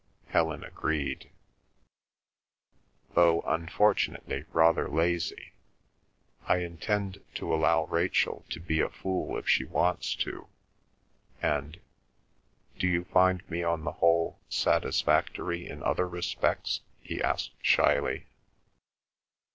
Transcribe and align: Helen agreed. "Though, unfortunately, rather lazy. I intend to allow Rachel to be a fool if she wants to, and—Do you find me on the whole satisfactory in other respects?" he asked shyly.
Helen 0.29 0.63
agreed. 0.63 1.29
"Though, 3.13 3.41
unfortunately, 3.41 4.45
rather 4.51 4.89
lazy. 4.89 5.53
I 6.47 6.57
intend 6.57 7.21
to 7.35 7.53
allow 7.53 7.83
Rachel 7.85 8.43
to 8.49 8.59
be 8.59 8.79
a 8.79 8.89
fool 8.89 9.37
if 9.37 9.47
she 9.47 9.63
wants 9.63 10.15
to, 10.15 10.47
and—Do 11.39 12.87
you 12.87 13.03
find 13.03 13.47
me 13.47 13.61
on 13.61 13.83
the 13.83 13.91
whole 13.91 14.39
satisfactory 14.49 15.67
in 15.69 15.83
other 15.83 16.07
respects?" 16.09 16.81
he 16.99 17.21
asked 17.21 17.51
shyly. 17.63 18.25